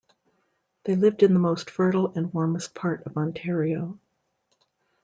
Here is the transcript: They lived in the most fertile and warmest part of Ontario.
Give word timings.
They 0.85 0.95
lived 0.95 1.21
in 1.21 1.33
the 1.33 1.39
most 1.39 1.69
fertile 1.69 2.11
and 2.15 2.33
warmest 2.33 2.73
part 2.73 3.05
of 3.05 3.17
Ontario. 3.17 3.99